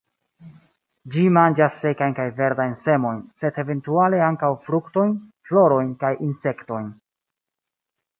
Ĝi 1.15 1.25
manĝas 1.33 1.75
sekajn 1.81 2.15
kaj 2.19 2.23
verdajn 2.39 2.73
semojn, 2.85 3.19
sed 3.41 3.59
eventuale 3.63 4.23
ankaŭ 4.29 4.49
fruktojn, 4.69 5.13
florojn 5.51 5.93
kaj 6.05 6.11
insektojn. 6.29 6.89